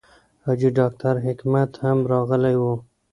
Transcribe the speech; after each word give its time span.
حاجي 0.45 0.69
ډاکټر 0.79 1.15
حکمت 1.25 1.71
هم 1.83 1.97
راغلی 2.11 2.55
و. 2.61 2.63